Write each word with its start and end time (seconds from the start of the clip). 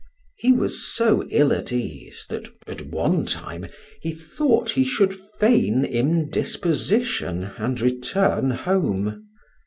He 0.39 0.51
was 0.51 0.81
so 0.83 1.25
ill 1.29 1.53
at 1.53 1.71
ease 1.71 2.25
that 2.29 2.47
at 2.65 2.87
one 2.87 3.23
time 3.27 3.67
he 4.01 4.11
thought 4.11 4.71
he 4.71 4.83
should 4.83 5.13
feign 5.39 5.85
indisposition 5.85 7.51
and 7.59 7.79
return 7.79 8.49
home. 8.49 9.27